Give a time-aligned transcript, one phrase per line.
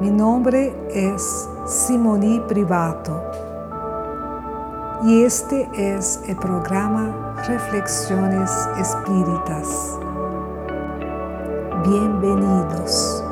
[0.00, 3.22] Mi nombre es Simoni Privato
[5.04, 9.98] y este es el programa Reflexiones Espíritas.
[11.84, 13.29] Bienvenidos.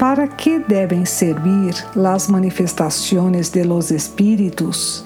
[0.00, 5.04] ¿Para qué deben servir las manifestaciones de los espíritus?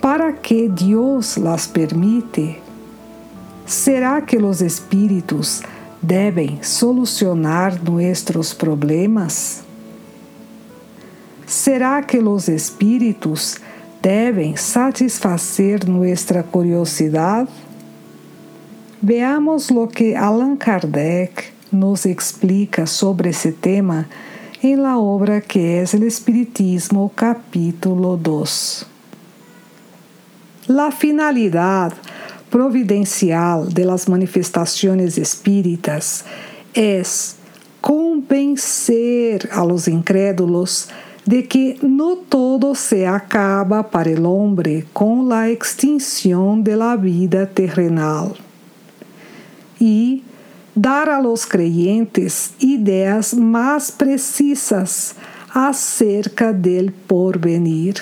[0.00, 2.58] ¿Para qué Dios las permite?
[3.64, 5.62] ¿Será que los espíritus
[6.02, 9.60] deben solucionar nuestros problemas?
[11.46, 13.58] ¿Será que los espíritus
[14.02, 17.48] deben satisfacer nuestra curiosidad?
[19.00, 24.06] Veamos lo que Allan Kardec nos explica sobre esse tema
[24.62, 28.86] em la obra que é o Espiritismo, capítulo 2.
[30.68, 31.94] La finalidade
[32.50, 36.24] providencial de las manifestaciones espíritas
[36.74, 37.36] es
[37.80, 40.88] convencer a los incrédulos
[41.24, 47.46] de que no todo se acaba para el hombre con la extinción de la vida
[47.46, 48.34] terrenal.
[49.78, 50.22] Y
[50.80, 55.16] dar a los creyentes ideas más precisas
[55.52, 57.96] acerca del porvenir.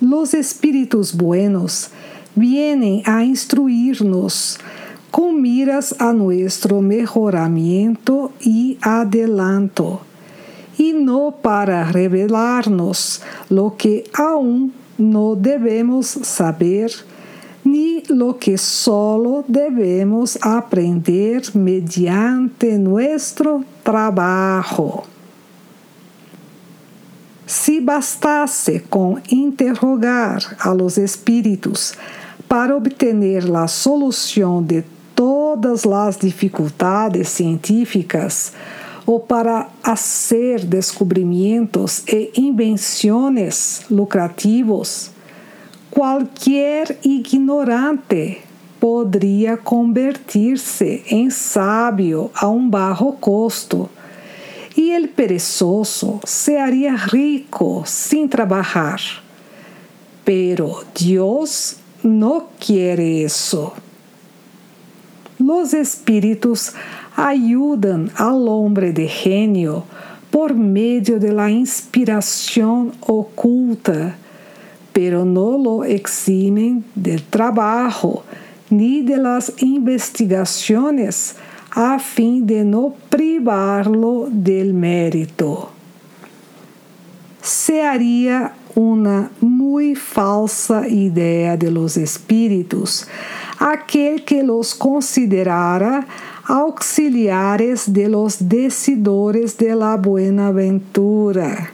[0.00, 1.90] Los espíritus buenos
[2.36, 4.58] vienen a instruirnos
[5.10, 10.02] con miras a nuestro mejoramiento y adelanto,
[10.76, 16.92] y no para revelarnos lo que aún no debemos saber
[18.08, 25.04] lo que solo debemos aprender mediante nuestro trabajo.
[27.46, 31.94] Si bastase con interrogar a los espíritus
[32.46, 38.52] para obtener la solución de todas las dificultades científicas
[39.06, 45.10] o para hacer descubrimientos e invenciones lucrativos,
[45.90, 48.42] qualquer ignorante
[48.78, 53.90] poderia convertir-se em sábio a um barro custo,
[54.76, 56.56] e el perezoso se
[57.10, 59.00] rico sem trabalhar.
[60.24, 63.72] Pero Deus não quer isso.
[65.40, 66.74] Los espíritos
[67.16, 69.84] ayudan al hombre de genio
[70.30, 74.16] por medio de la inspiración oculta
[74.98, 78.24] pero no lo eximen del trabajo
[78.68, 81.36] ni de las investigaciones
[81.70, 85.70] a fin de no privarlo del mérito.
[87.40, 93.06] Se haría una muy falsa idea de los espíritus
[93.60, 96.08] aquel que los considerara
[96.44, 101.70] auxiliares de los decidores de la buena ventura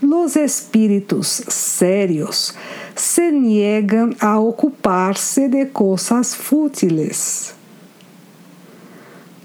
[0.00, 2.54] los espíritus sérios
[2.94, 7.54] se niegan a ocupar-se de coisas fútiles.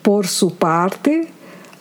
[0.01, 1.28] Por su parte,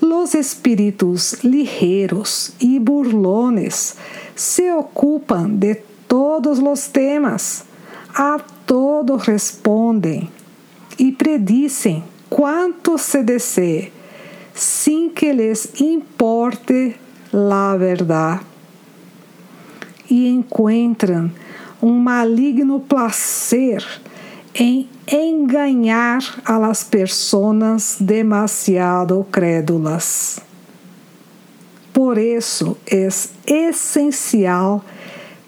[0.01, 3.97] los espíritus ligeros y burlones
[4.35, 7.65] se ocupan de todos los temas,
[8.15, 10.29] a todo respondem
[10.99, 13.93] e predicem quanto se desee,
[14.53, 16.97] sem que lhes importe
[17.33, 18.50] la verdade
[20.11, 21.31] e encontram
[21.81, 23.85] um maligno placer
[24.55, 26.85] em enganar a las
[28.01, 30.41] demasiado crédulas.
[31.93, 33.09] Por isso é
[33.47, 34.85] essencial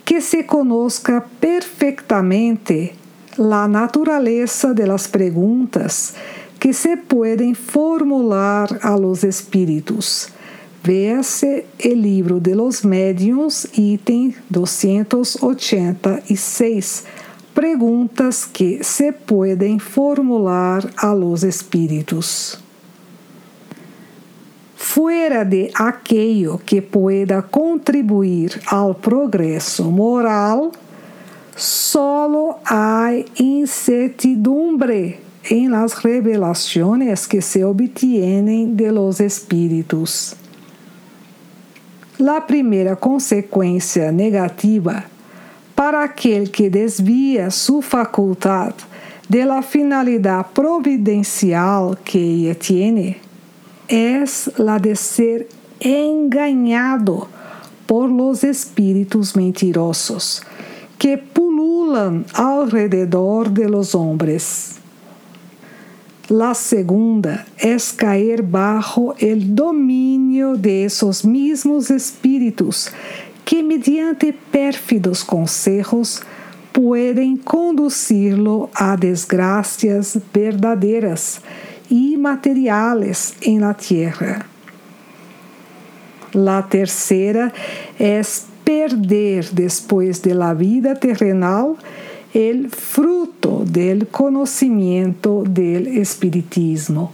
[0.04, 2.94] que se conozca perfeitamente
[3.38, 6.14] a natureza de las perguntas
[6.58, 10.28] que se podem formular a los espíritos
[10.84, 17.04] Véase o livro de los médiuns, item 286.
[17.54, 22.60] Perguntas que se podem formular a los espíritos.
[24.74, 30.72] Fuera de aquello que pueda contribuir al progreso moral,
[31.54, 40.34] solo hay incertidumbre en las revelaciones que se obtienen de los espíritus.
[42.22, 45.02] La primeira consequência negativa
[45.74, 48.76] para aquele que desvia sua faculdade
[49.28, 53.16] de la finalidade providencial que ella tiene
[53.88, 55.48] es la de ser
[55.80, 57.26] engañado
[57.88, 60.42] por los espíritus mentirosos
[61.00, 64.80] que pululan alrededor de los hombres.
[66.32, 72.90] La segunda es caer bajo el dominio de esos mismos espíritus
[73.44, 76.22] que mediante pérfidos consejos
[76.72, 81.42] pueden conducirlo a desgracias verdadeiras
[81.90, 84.46] y materiales en la tierra.
[86.32, 87.52] La tercera
[87.98, 91.76] es perder después de la vida terrenal
[92.32, 97.12] el fruto del conocimiento del espiritismo.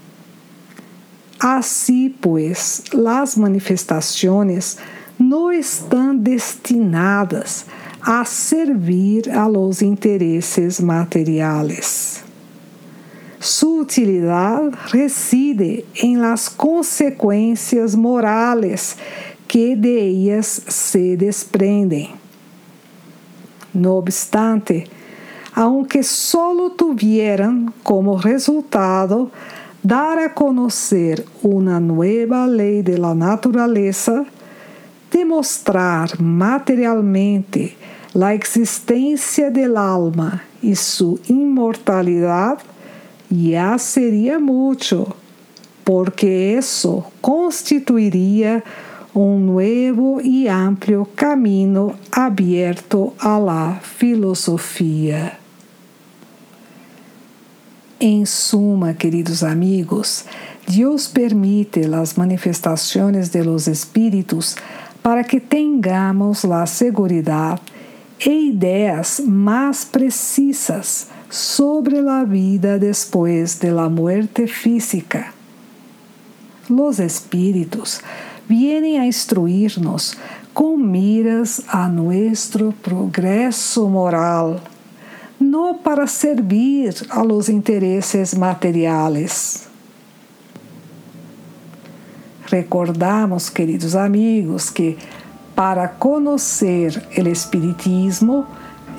[1.41, 4.79] Así pues, las manifestaciones
[5.19, 7.67] no están destinadas
[8.01, 12.23] a servir a los intereses materiales.
[13.41, 18.97] Su utilidad reside en las consecuencias morales
[19.47, 22.09] que de ellas se desprenden.
[23.73, 24.87] No obstante,
[25.59, 29.33] aunque solo tuvieran como resultado
[29.83, 34.25] dar a conocer una nueva ley de la naturaleza,
[35.11, 37.77] demostrar materialmente
[38.15, 42.59] la existencia del alma y su inmortalidad,
[43.29, 45.17] ya sería mucho,
[45.83, 48.63] porque eso constituiría
[49.13, 55.37] un nuevo y amplio camino abierto a la filosofía.
[58.01, 60.25] En suma, queridos amigos,
[60.69, 64.55] Dios permite las manifestaciones de los espíritus
[65.03, 67.61] para que tengamos la seguridad
[68.21, 75.33] e ideas más precisas sobre la vida después de la muerte física.
[76.69, 78.01] Los espíritus
[78.49, 80.17] vienen a instruirnos
[80.55, 84.61] con miras a nuestro progreso moral,
[85.41, 89.69] no para servir a los intereses materiales.
[92.47, 94.97] Recordamos, queridos amigos, que
[95.55, 98.47] para conhecer o Espiritismo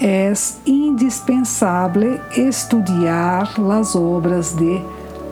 [0.01, 0.31] é
[0.65, 4.81] indispensável estudar as obras de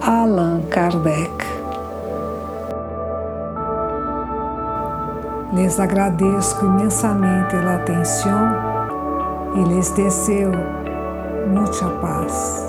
[0.01, 1.45] Allan Kardec.
[5.53, 8.47] Les agradeço imensamente a atenção
[9.55, 10.86] e les deseo
[11.47, 12.66] muita paz.